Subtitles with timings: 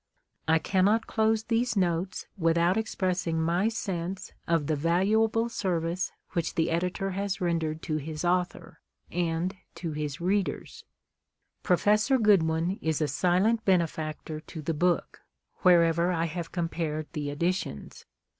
[0.47, 6.71] 1 cannot close these notes without expressing my sense of the valuable service which the
[6.71, 8.79] Editor has rendered to his Author
[9.11, 9.91] and to INTRODUCTION.
[9.91, 10.85] Χχίίί his readers.
[11.61, 15.21] Professor Goodwin is a silent benefactor to the book,
[15.57, 18.07] wherever I have compared the editions.